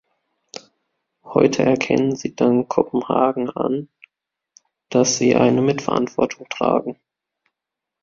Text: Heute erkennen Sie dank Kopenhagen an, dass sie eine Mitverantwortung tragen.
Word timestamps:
Heute 1.23 1.61
erkennen 1.61 2.15
Sie 2.15 2.35
dank 2.35 2.69
Kopenhagen 2.69 3.51
an, 3.51 3.87
dass 4.89 5.17
sie 5.19 5.35
eine 5.35 5.61
Mitverantwortung 5.61 6.49
tragen. 6.49 6.99